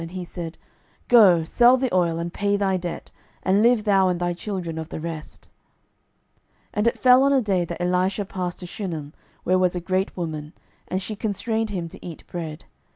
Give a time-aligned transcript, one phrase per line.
[0.01, 0.57] And he said,
[1.09, 3.11] Go, sell the oil, and pay thy debt,
[3.43, 5.49] and live thou and thy children of the rest.
[6.73, 9.79] 12:004:008 And it fell on a day, that Elisha passed to Shunem, where was a
[9.79, 10.53] great woman;
[10.87, 12.65] and she constrained him to eat bread.